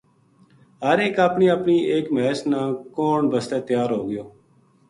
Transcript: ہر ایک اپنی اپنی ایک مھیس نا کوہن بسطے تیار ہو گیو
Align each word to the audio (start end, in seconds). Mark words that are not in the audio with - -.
ہر 0.83 0.97
ایک 1.03 1.17
اپنی 1.27 1.47
اپنی 1.55 1.75
ایک 1.91 2.05
مھیس 2.13 2.39
نا 2.51 2.61
کوہن 2.95 3.29
بسطے 3.31 3.59
تیار 3.67 3.89
ہو 3.95 4.01
گیو 4.09 4.23